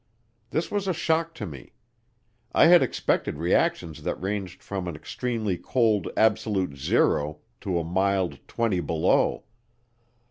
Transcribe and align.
This 0.49 0.71
was 0.71 0.87
a 0.87 0.93
shock 0.95 1.35
to 1.35 1.45
me. 1.45 1.73
I 2.53 2.65
had 2.65 2.81
expected 2.81 3.37
reactions 3.37 4.01
that 4.01 4.19
ranged 4.19 4.63
from 4.63 4.87
an 4.87 4.95
extremely 4.95 5.57
cold 5.59 6.07
absolute 6.17 6.75
zero 6.75 7.41
to 7.59 7.77
a 7.77 7.83
mild 7.83 8.39
twenty 8.47 8.79
below. 8.79 9.43